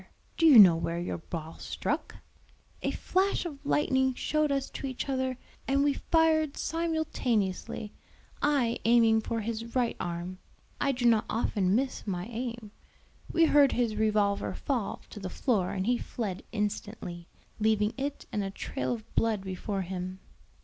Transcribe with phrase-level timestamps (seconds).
[0.35, 2.15] do you know where your ball struck?"
[2.81, 7.93] "A flash of lightning showed us to each other and we fired simultaneously,
[8.41, 10.39] I aiming for his right arm.
[10.79, 12.71] I do not often miss my aim:
[13.31, 17.27] we heard his revolver fall to the floor and he fled instantly,
[17.59, 20.19] leaving it and a trail of blood before him."